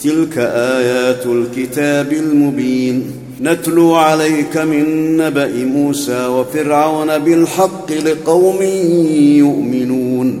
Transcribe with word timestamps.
تلك 0.00 0.38
آيات 0.38 1.26
الكتاب 1.26 2.12
المبين. 2.12 3.02
نتلو 3.40 3.94
عليك 3.94 4.56
من 4.56 5.16
نبأ 5.16 5.64
موسى 5.64 6.26
وفرعون 6.26 7.18
بالحق 7.18 7.92
لقوم 7.92 8.62
يؤمنون. 9.36 10.40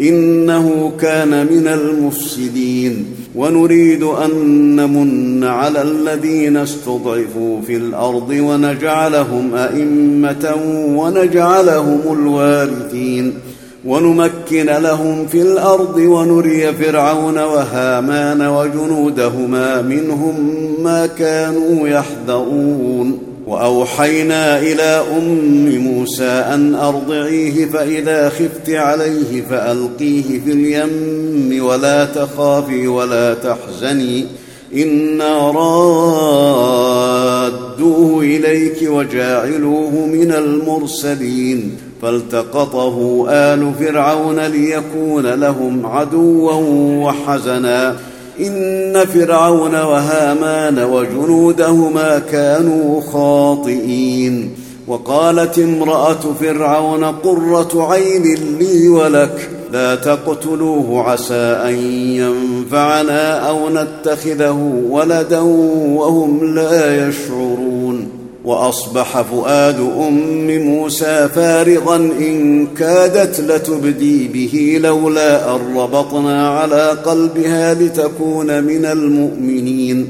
إنه 0.00 0.92
كان 1.00 1.28
من 1.28 1.68
المفسدين. 1.68 3.04
ونريد 3.34 4.02
أن 4.02 4.30
نمن 4.76 5.44
على 5.44 5.82
الذين 5.82 6.56
استضعفوا 6.56 7.60
في 7.66 7.76
الأرض 7.76 8.30
ونجعلهم 8.30 9.54
أئمة 9.54 10.54
ونجعلهم 10.96 12.00
الوارثين. 12.12 13.34
ونمكن 13.86 14.66
لهم 14.66 15.26
في 15.26 15.42
الأرض 15.42 15.96
ونري 15.96 16.72
فرعون 16.72 17.38
وهامان 17.38 18.42
وجنودهما 18.42 19.82
منهم 19.82 20.34
ما 20.82 21.06
كانوا 21.06 21.88
يحذرون. 21.88 23.31
وأوحينا 23.46 24.58
إلى 24.58 25.04
أم 25.18 25.78
موسى 25.78 26.24
أن 26.24 26.74
أرضعيه 26.74 27.66
فإذا 27.66 28.28
خفت 28.28 28.70
عليه 28.70 29.42
فألقيه 29.50 30.40
في 30.44 30.52
اليم 30.52 31.64
ولا 31.64 32.04
تخافي 32.04 32.86
ولا 32.86 33.34
تحزني 33.34 34.26
إنا 34.76 35.50
رادوه 37.50 38.20
إليك 38.20 38.78
وجاعلوه 38.82 40.06
من 40.06 40.32
المرسلين 40.32 41.76
فالتقطه 42.02 43.26
آل 43.28 43.72
فرعون 43.80 44.40
ليكون 44.40 45.26
لهم 45.26 45.86
عدوا 45.86 46.52
وحزنا. 47.04 47.96
إن 48.40 49.04
فرعون 49.06 49.74
وهامان 49.74 50.78
وجنودهما 50.78 52.18
كانوا 52.18 53.00
خاطئين. 53.00 54.50
وقالت 54.88 55.58
امرأة 55.58 56.20
فرعون 56.40 57.04
قرة 57.04 57.92
عين 57.92 58.22
لي 58.58 58.88
ولك 58.88 59.50
لا 59.72 59.94
تقتلوه 59.94 61.02
عسى 61.10 61.34
أن 61.34 61.74
ينفعنا 62.16 63.48
أو 63.48 63.68
نتخذه 63.68 64.82
ولدا 64.90 65.40
وهم 65.96 66.54
لا 66.54 67.08
يشعرون. 67.08 67.71
وأصبح 68.44 69.22
فؤاد 69.22 69.80
أم 69.80 70.58
موسى 70.58 71.28
فارغا 71.34 71.96
إن 71.96 72.66
كادت 72.66 73.40
لتبدي 73.40 74.28
به 74.28 74.78
لولا 74.82 75.56
أن 75.56 75.76
ربطنا 75.76 76.48
على 76.48 76.90
قلبها 76.90 77.74
لتكون 77.74 78.64
من 78.64 78.84
المؤمنين. 78.84 80.06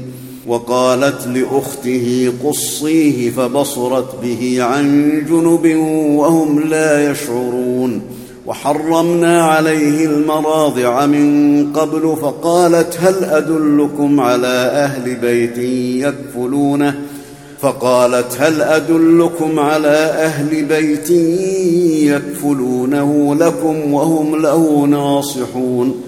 وقالت 0.47 1.27
لأخته 1.27 2.33
قصيه 2.43 3.29
فبصرت 3.29 4.15
به 4.23 4.57
عن 4.59 5.11
جنب 5.29 5.75
وهم 6.17 6.59
لا 6.59 7.11
يشعرون. 7.11 8.01
وحرمنا 8.45 9.43
عليه 9.43 10.05
المراضع 10.05 11.05
من 11.05 11.67
قبل 11.73 12.17
فقالت 12.21 12.97
هل 12.99 13.23
أدلكم 13.23 14.19
على 14.19 14.47
أهل 14.47 15.15
بيت 15.15 15.57
يكفلونه؟ 16.07 17.12
فقالت 17.63 18.35
هل 18.39 18.61
أدلكم 18.61 19.59
على 19.59 19.97
أهل 19.97 20.65
بيت 20.65 21.09
يكفلونه 22.11 23.35
لكم 23.35 23.93
وهم 23.93 24.41
له 24.41 24.85
ناصحون؟ 24.85 26.01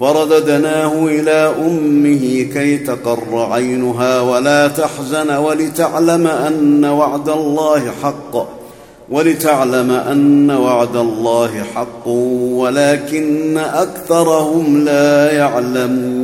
فرددناه 0.00 1.06
إلى 1.06 1.54
أمه 1.66 2.46
كي 2.54 2.78
تقر 2.78 3.52
عينها 3.52 4.20
ولا 4.20 4.68
تحزن 4.68 5.30
ولتعلم 5.30 6.26
أن 6.26 6.84
وعد 6.84 7.28
الله 7.28 7.90
حق 8.02 8.46
ولتعلم 9.10 9.90
أن 9.90 10.50
وعد 10.50 10.96
الله 10.96 11.62
حق 11.74 12.08
ولكن 12.08 13.58
أكثرهم 13.58 14.84
لا 14.84 15.32
يعلمون. 15.32 16.23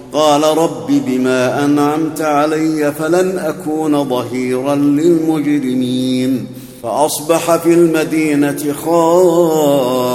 قال 0.13 0.43
رب 0.43 0.87
بما 1.05 1.65
أنعمت 1.65 2.21
علي 2.21 2.93
فلن 2.99 3.39
أكون 3.39 4.09
ظهيرا 4.09 4.75
للمجرمين. 4.75 6.45
فأصبح 6.83 7.55
في 7.55 7.73
المدينة 7.73 8.73
خائفا 8.85 10.13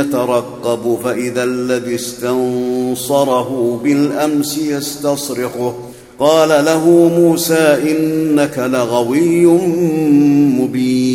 يترقب 0.00 0.98
فإذا 1.04 1.44
الذي 1.44 1.94
استنصره 1.94 3.80
بالأمس 3.84 4.58
يستصرخه. 4.58 5.74
قال 6.18 6.48
له 6.48 6.88
موسى 7.18 7.78
إنك 7.90 8.58
لغوي 8.58 9.46
مبين. 9.46 11.11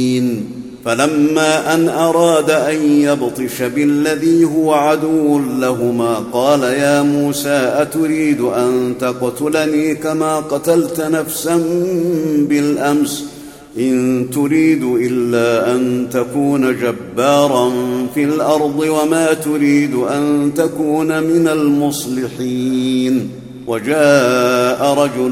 فلما 0.88 1.74
أن 1.74 1.90
أراد 1.90 2.52
أن 2.52 2.92
يبطش 3.02 3.62
بالذي 3.62 4.44
هو 4.44 4.74
عدو 4.74 5.40
لهما 5.40 6.16
قال 6.34 6.64
يا 6.64 7.02
موسى 7.02 7.74
أتريد 7.76 8.42
أن 8.42 8.96
تقتلني 9.00 9.96
كما 9.96 10.40
قتلت 10.40 11.02
نفسا 11.02 11.64
بالأمس 12.40 13.26
إن 13.78 14.28
تريد 14.34 14.84
إلا 14.84 15.76
أن 15.76 16.08
تكون 16.12 16.76
جبارا 16.80 17.72
في 18.16 18.24
الأرض 18.24 18.80
وما 18.80 19.34
تريد 19.34 19.96
أن 19.96 20.52
تكون 20.56 21.24
من 21.24 21.48
المصلحين 21.48 23.30
وجاء 23.68 24.94
رجل 24.94 25.32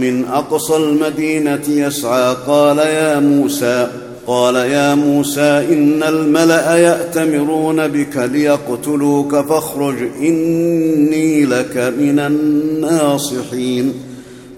من 0.00 0.24
أقصى 0.24 0.76
المدينة 0.76 1.62
يسعى 1.68 2.36
قال 2.46 2.78
يا 2.78 3.20
موسى 3.20 4.05
قال 4.26 4.54
يا 4.54 4.94
موسى 4.94 5.66
إن 5.72 6.02
الملأ 6.02 6.76
يأتمرون 6.76 7.88
بك 7.88 8.16
ليقتلوك 8.16 9.36
فاخرج 9.36 9.96
إني 10.20 11.44
لك 11.44 11.94
من 11.98 12.18
الناصحين. 12.18 13.92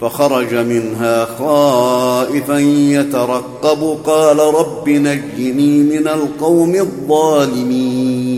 فخرج 0.00 0.54
منها 0.54 1.24
خائفا 1.24 2.58
يترقب 2.58 3.98
قال 4.04 4.38
رب 4.38 4.88
نجني 4.88 5.82
من 5.82 6.08
القوم 6.08 6.74
الظالمين. 6.74 8.37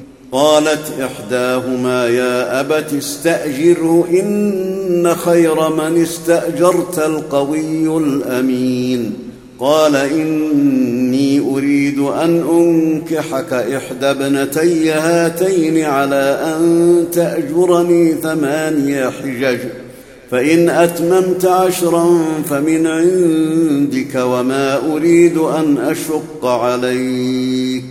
قالت 0.31 0.99
إحداهما 1.01 2.07
يا 2.07 2.59
أبت 2.59 2.93
استأجره 2.93 4.07
إن 4.09 5.15
خير 5.15 5.69
من 5.69 6.01
استأجرت 6.01 6.99
القوي 6.99 7.97
الأمين. 7.97 9.13
قال 9.59 9.95
إني 9.95 11.39
أريد 11.39 11.99
أن 11.99 12.43
أنكحك 12.51 13.53
إحدى 13.53 14.05
ابنتي 14.05 14.91
هاتين 14.91 15.85
على 15.85 16.39
أن 16.43 17.05
تأجرني 17.11 18.13
ثماني 18.13 19.11
حجج 19.11 19.59
فإن 20.31 20.69
أتممت 20.69 21.45
عشرا 21.45 22.23
فمن 22.49 22.87
عندك 22.87 24.15
وما 24.15 24.93
أريد 24.93 25.37
أن 25.37 25.77
أشق 25.77 26.45
عليك. 26.45 27.90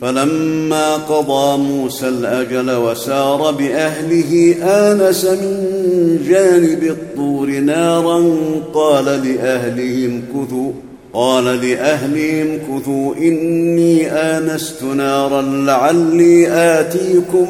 فلما 0.00 0.96
قضى 0.96 1.62
موسى 1.62 2.08
الأجل 2.08 2.70
وسار 2.70 3.50
بأهله 3.50 4.54
آنس 4.62 5.24
من 5.24 6.18
جانب 6.28 6.82
الطور 6.82 7.50
نارا 7.50 8.36
قال 8.74 9.04
لأهلهم 9.04 10.22
كثوا 10.34 10.72
قال 11.12 11.44
لأهلهم 11.44 12.58
كثوا 12.58 13.14
إني 13.14 14.10
آنست 14.12 14.82
نارا 14.82 15.42
لعلي 15.42 16.48
آتيكم 16.48 17.46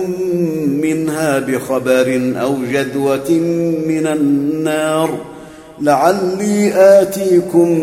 منها 0.82 1.38
بخبر 1.38 2.32
أو 2.40 2.54
جذوة 2.72 3.30
من 3.86 4.06
النار 4.06 5.18
لعلي 5.80 6.72
آتيكم 6.74 7.80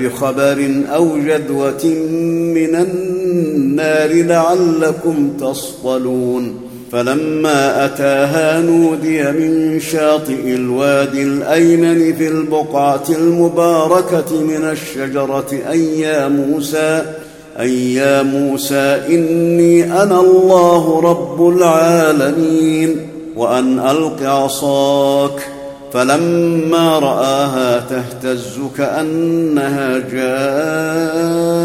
بخبر 0.00 0.82
أو 0.94 1.18
جذوه 1.18 1.84
من 2.54 2.74
النار 2.74 4.12
لعلكم 4.12 5.30
تصطلون. 5.40 6.60
فلما 6.92 7.84
أتاها 7.84 8.60
نودي 8.60 9.22
من 9.22 9.80
شاطئ 9.80 10.54
الوادي 10.54 11.22
الأيمن 11.22 12.14
في 12.14 12.28
البقعة 12.28 13.04
المباركة 13.08 14.40
من 14.40 14.64
الشجرة 14.72 15.46
أي 15.70 16.00
يا 16.00 16.28
موسى 16.28 17.02
أي 17.60 17.94
يا 17.94 18.22
موسى 18.22 19.00
إني 19.08 20.02
أنا 20.02 20.20
الله 20.20 21.00
رب 21.00 21.48
العالمين 21.48 22.96
وأن 23.36 23.78
ألق 23.78 24.22
عصاك. 24.22 25.57
فلما 25.92 26.98
رآها 26.98 27.80
تهتز 27.80 28.58
كأنها 28.78 29.98
جان. 29.98 31.58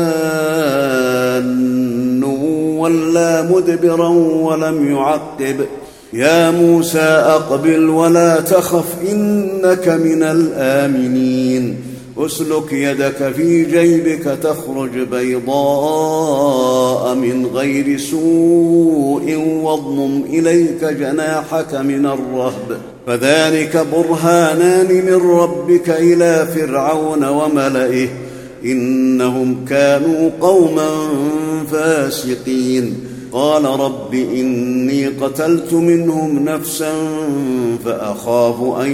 ولا 2.84 3.42
مدبرا 3.42 4.08
ولم 4.08 4.92
يعقب. 4.92 5.66
يا 6.14 6.52
موسى 6.52 7.00
أقبل 7.00 7.90
ولا 7.90 8.40
تخف 8.40 8.86
إنك 9.12 9.88
من 9.88 10.24
الآمنين. 10.24 11.93
أسلك 12.18 12.74
يدك 12.74 13.33
في 13.36 13.65
جيبك 13.65 14.38
تخرج 14.44 15.00
بيضاء 15.12 17.15
من 17.15 17.45
غير 17.45 17.98
سوء 17.98 19.36
واضمم 19.63 20.24
إليك 20.30 20.83
جناحك 20.83 21.75
من 21.75 22.06
الرهب. 22.06 22.77
فذلك 23.07 23.88
برهانان 23.94 25.06
من 25.06 25.30
ربك 25.30 25.89
إلى 25.89 26.48
فرعون 26.56 27.25
وملئه. 27.25 28.07
إنهم 28.65 29.65
كانوا 29.69 30.30
قوما 30.42 30.89
فاسقين. 31.71 32.95
قال 33.31 33.65
رب 33.65 34.13
إني 34.13 35.07
قتلت 35.07 35.74
منهم 35.74 36.46
نفسا 36.46 36.93
فأخاف 37.86 38.55
أن 38.82 38.91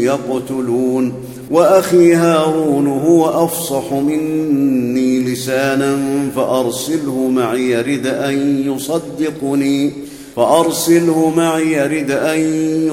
يقتلون. 0.00 1.12
وأخي 1.50 2.14
هارون 2.14 2.86
هو 2.86 3.44
أفصح 3.44 3.92
مني 3.92 5.20
لسانا 5.20 5.98
فأرسله 6.36 7.28
معي 7.28 7.70
يرد 7.70 8.06
أن 8.06 8.64
يصدقني 8.66 9.92
فأرسله 10.36 11.32
معي 11.36 11.72
يرد 11.72 12.10
أن 12.10 12.40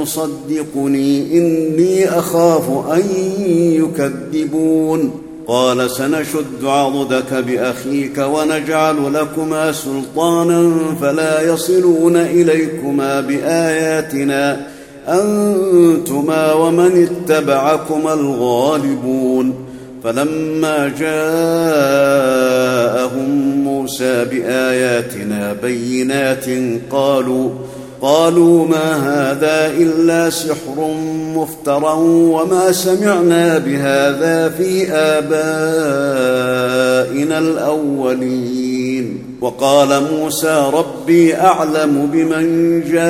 يصدقني. 0.01 1.37
إني 1.37 2.09
أخاف 2.09 2.69
أن 2.91 3.03
يكذبون. 3.57 5.11
قال 5.47 5.91
سنشد 5.91 6.63
عضدك 6.63 7.33
بأخيك 7.33 8.17
ونجعل 8.17 9.13
لكما 9.13 9.71
سلطانا 9.71 10.73
فلا 11.01 11.53
يصلون 11.53 12.17
إليكما 12.17 13.21
بآياتنا. 13.21 14.72
أنتما 15.07 16.53
ومن 16.53 17.07
اتبعكما 17.07 18.13
الغالبون 18.13 19.53
فلما 20.03 20.87
جاءهم 20.99 21.23
موسى 23.63 24.25
بآياتنا 24.25 25.53
بينات 25.61 26.45
قالوا 26.91 27.49
قالوا 28.01 28.67
ما 28.67 28.95
هذا 28.95 29.67
إلا 29.77 30.29
سحر 30.29 30.93
مفترى 31.35 31.93
وما 32.07 32.71
سمعنا 32.71 33.57
بهذا 33.57 34.49
في 34.49 34.91
آبائنا 34.91 35.29
الأولين 37.39 38.62
وقال 39.43 40.03
موسى 40.13 40.71
ربي 40.73 41.35
أعلم 41.35 42.09
بمن 42.13 42.81
جاء 42.91 43.03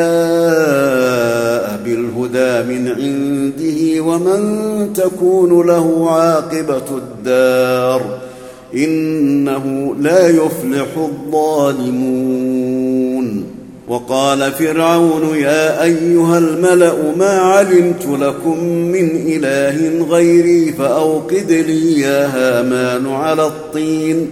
بالهدى 1.85 2.63
من 2.73 2.87
عنده 2.87 4.01
ومن 4.03 4.93
تكون 4.93 5.67
له 5.67 6.11
عاقبة 6.11 6.97
الدار 6.97 8.19
إنه 8.75 9.95
لا 9.99 10.27
يفلح 10.27 10.87
الظالمون. 10.97 12.33
وقال 13.87 14.51
فرعون 14.51 15.35
يا 15.37 15.83
أيها 15.83 16.37
الملأ 16.37 16.95
ما 17.17 17.39
علمت 17.39 18.05
لكم 18.19 18.63
من 18.65 19.09
إله 19.27 20.05
غيري 20.09 20.73
فأوقد 20.73 21.51
لي 21.51 21.99
يا 21.99 22.27
هامان 22.27 23.07
على 23.07 23.45
الطين. 23.47 24.31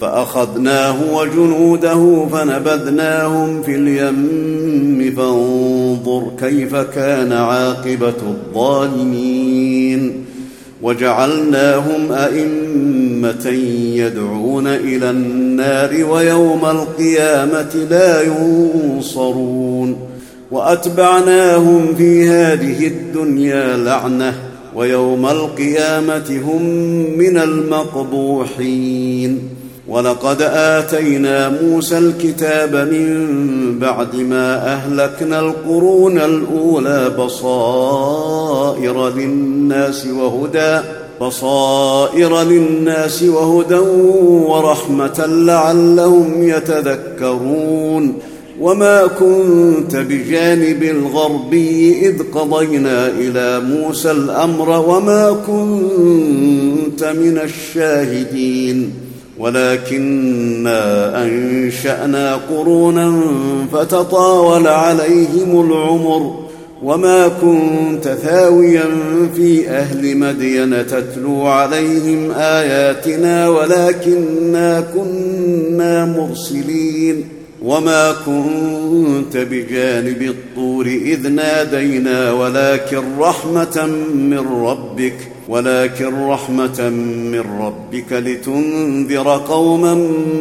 فأخذناه 0.00 1.14
وجنوده 1.14 2.26
فنبذناهم 2.32 3.62
في 3.62 3.74
اليم 3.74 5.14
فانظر 5.16 6.30
كيف 6.40 6.76
كان 6.76 7.32
عاقبة 7.32 8.14
الظالمين. 8.28 10.24
وجعلناهم 10.82 12.12
أئمة 12.12 13.46
يدعون 13.94 14.66
إلى 14.66 15.10
النار 15.10 16.04
ويوم 16.10 16.64
القيامة 16.64 17.74
لا 17.90 18.22
ينصرون. 18.22 19.96
وأتبعناهم 20.50 21.94
في 21.94 22.28
هذه 22.28 22.86
الدنيا 22.86 23.76
لعنة 23.76 24.34
ويوم 24.74 25.26
القيامة 25.26 26.40
هم 26.44 26.62
من 27.18 27.38
المقبوحين. 27.38 29.38
ولقد 29.90 30.42
آتينا 30.42 31.62
موسى 31.62 31.98
الكتاب 31.98 32.76
من 32.76 33.78
بعد 33.78 34.16
ما 34.16 34.74
أهلكنا 34.74 35.40
القرون 35.40 36.18
الأولى 36.18 37.10
بصائر 37.18 39.08
للناس 39.08 40.06
وهدى 40.06 40.80
بصائر 41.20 42.42
للناس 42.42 43.22
وهدى 43.22 43.78
ورحمة 44.48 45.26
لعلهم 45.26 46.42
يتذكرون. 46.48 48.18
وما 48.60 49.06
كنت 49.06 49.96
بجانب 49.96 50.82
الغربي 50.82 52.06
إذ 52.08 52.22
قضينا 52.34 53.08
إلى 53.08 53.60
موسى 53.60 54.10
الأمر 54.10 54.68
وما 54.88 55.36
كنت 55.46 57.04
من 57.04 57.38
الشاهدين. 57.38 59.09
ولكنا 59.40 61.22
أنشأنا 61.24 62.34
قرونا 62.50 63.20
فتطاول 63.72 64.66
عليهم 64.66 65.60
العمر 65.66 66.50
وما 66.82 67.28
كنت 67.28 68.08
ثاويا 68.08 68.84
في 69.36 69.68
أهل 69.68 70.16
مدين 70.16 70.86
تتلو 70.86 71.46
عليهم 71.46 72.30
آياتنا 72.30 73.48
ولكنا 73.48 74.80
كنا 74.80 76.04
مرسلين 76.04 77.24
وما 77.62 78.12
كنت 78.26 79.36
بجانب 79.36 80.22
الطور 80.22 80.86
إذ 80.86 81.28
نادينا 81.28 82.32
ولكن 82.32 83.02
رحمة 83.18 83.86
من 84.14 84.38
ربك 84.64 85.29
ولكن 85.50 86.26
رحمة 86.28 86.88
من 87.32 87.42
ربك 87.60 88.12
لتنذر 88.12 89.28
قوما 89.48 89.94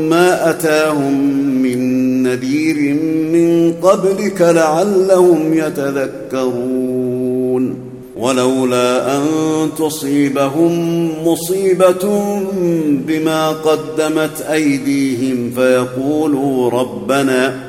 ما 0.10 0.50
أتاهم 0.50 1.14
من 1.62 1.80
نذير 2.24 2.94
من 3.34 3.74
قبلك 3.74 4.42
لعلهم 4.42 5.54
يتذكرون. 5.54 7.00
ولولا 8.18 9.18
أن 9.18 9.24
تصيبهم 9.78 11.10
مصيبة 11.28 12.32
بما 13.08 13.50
قدمت 13.50 14.42
أيديهم 14.42 15.52
فيقولوا 15.56 16.70
ربنا 16.70 17.69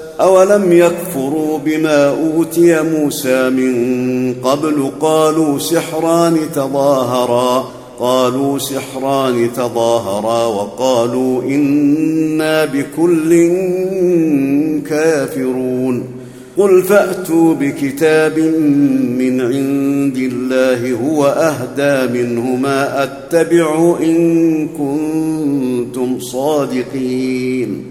اولم 0.21 0.71
يكفروا 0.71 1.57
بما 1.57 2.09
اوتي 2.09 2.81
موسى 2.81 3.49
من 3.49 4.33
قبل 4.43 4.91
قالوا 5.01 5.59
سحران 5.59 6.37
تظاهرا 6.55 7.71
قالوا 7.99 8.59
سحران 8.59 9.53
تظاهرا 9.53 10.45
وقالوا 10.45 11.43
أنا 11.43 12.65
بكل 12.65 13.51
كافرون 14.89 16.03
قل 16.57 16.83
فاتوا 16.83 17.53
بكتاب 17.53 18.39
من 19.19 19.41
عند 19.41 20.17
الله 20.17 20.93
هو 20.93 21.25
اهدى 21.25 22.23
منهما 22.23 23.03
اتبع 23.03 23.97
ان 24.01 24.67
كنتم 24.67 26.19
صادقين 26.19 27.90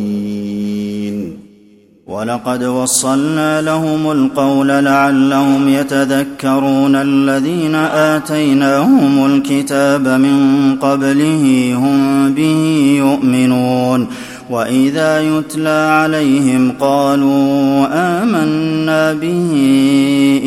ولقد 2.11 2.63
وصلنا 2.63 3.61
لهم 3.61 4.11
القول 4.11 4.67
لعلهم 4.67 5.69
يتذكرون 5.69 6.95
الذين 6.95 7.75
آتيناهم 7.75 9.25
الكتاب 9.25 10.07
من 10.07 10.75
قبله 10.81 11.73
هم 11.77 12.33
به 12.33 12.95
يؤمنون 12.97 14.07
وإذا 14.49 15.21
يتلى 15.21 15.89
عليهم 15.91 16.71
قالوا 16.79 17.87
آمنا 17.91 19.13
به 19.13 19.51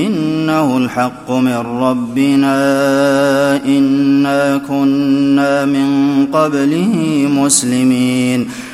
إنه 0.06 0.76
الحق 0.78 1.30
من 1.30 1.56
ربنا 1.56 2.56
إنا 3.66 4.60
كنا 4.68 5.64
من 5.64 6.26
قبله 6.32 6.94
مسلمين 7.30 8.48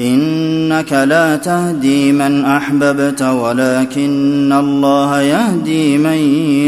إنك 0.00 0.92
لا 0.92 1.36
تهدي 1.36 2.12
من 2.12 2.44
أحببت 2.44 3.22
ولكن 3.22 4.52
الله 4.52 5.20
يهدي 5.20 5.98
من 5.98 6.18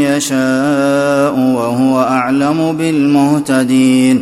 يشاء 0.05 1.39
وهو 1.39 2.01
أعلم 2.01 2.75
بالمهتدين. 2.77 4.21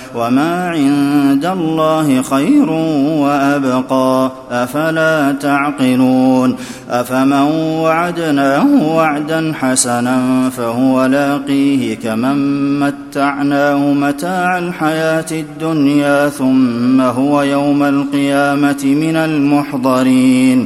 وما 0.15 0.69
عند 0.69 1.45
الله 1.45 2.21
خير 2.21 2.69
وأبقى. 3.21 4.31
أفلا 4.51 5.31
تعقلون؟ 5.31 6.55
أفمن 6.89 7.51
وعدناه 7.81 8.65
وعدا 8.95 9.53
حسنا 9.61 10.49
فهو 10.49 11.05
لاقيه 11.05 11.95
كمن 11.95 12.79
متعناه 12.79 13.77
متاع 13.77 14.57
الحياة 14.57 15.25
الدنيا 15.31 16.29
ثم 16.29 17.01
هو 17.01 17.41
يوم 17.41 17.83
القيامة 17.83 18.83
من 18.83 19.15
المحضرين. 19.15 20.65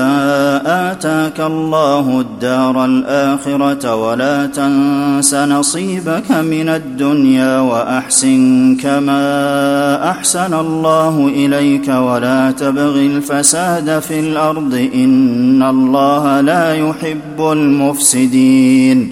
آتاك 0.65 1.39
الله 1.39 2.19
الدار 2.19 2.85
الآخرة 2.85 3.95
ولا 3.95 4.45
تنس 4.45 5.33
نصيبك 5.33 6.31
من 6.31 6.69
الدنيا 6.69 7.59
وأحسن 7.59 8.75
كما 8.83 10.11
أحسن 10.11 10.53
الله 10.53 11.27
إليك 11.27 11.87
ولا 11.87 12.51
تبغ 12.51 12.95
الفساد 12.95 13.99
في 13.99 14.19
الأرض 14.19 14.89
إن 14.93 15.63
الله 15.63 16.41
لا 16.41 16.73
يحب 16.73 17.39
المفسدين 17.39 19.11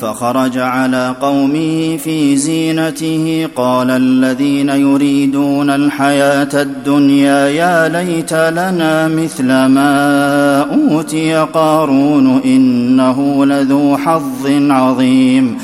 فخرج 0.00 0.58
على 0.58 1.14
قومه 1.20 1.96
في 1.96 2.36
زينته. 2.36 3.48
قال 3.56 3.90
الذين 3.90 4.68
يريدون 4.68 5.70
الحياة 5.70 6.48
الدنيا 6.54 7.46
يا 7.46 7.88
ليت 7.88 8.32
لنا 8.32 9.08
مثل 9.08 9.46
ما 9.46 10.60
أوتي 10.60 11.34
قارون 11.34 12.40
إنه 12.44 13.46
لذو 13.46 13.96
حظ 13.96 14.46
عظيم. 14.70 15.58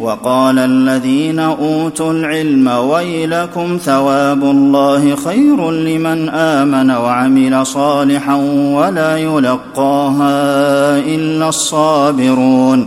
وقال 0.00 0.58
الذين 0.58 1.38
أوتوا 1.38 2.12
العلم 2.12 2.68
ويلكم 2.68 3.78
ثواب 3.84 4.42
الله 4.42 5.16
خير 5.16 5.70
لمن 5.70 6.28
آمن 6.28 6.90
وعمل 6.90 7.66
صالحا 7.66 8.34
ولا 8.74 9.16
يلقاها 9.16 10.34
إلا 10.98 11.48
الصابرون. 11.48 12.86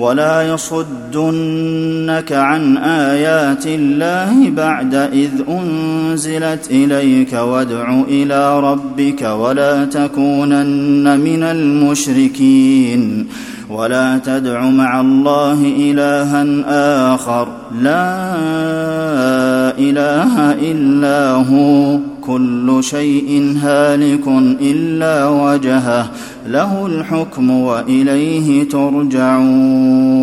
ولا 0.00 0.42
يصدنك 0.42 2.32
عن 2.32 2.76
آيات 2.76 3.66
الله 3.66 4.50
بعد 4.50 4.94
إذ 4.94 5.30
أنزلت 5.48 6.70
إليك 6.70 7.32
وادع 7.32 8.00
إلى 8.08 8.60
ربك 8.60 9.22
ولا 9.22 9.84
تكونن 9.84 11.20
من 11.20 11.42
المشركين 11.42 13.26
ولا 13.70 14.18
تدع 14.18 14.64
مع 14.64 15.00
الله 15.00 15.72
إلها 15.78 16.46
آخر 17.14 17.48
لا 17.80 18.28
إله 19.78 20.52
إلا 20.52 21.32
هو 21.32 21.98
كل 22.26 22.78
شيء 22.80 23.56
هالك 23.62 24.28
إلا 24.60 25.28
وجهه 25.28 26.10
له 26.46 26.86
الحكم 26.86 27.50
وإليه 27.50 28.68
ترجعون. 28.68 30.20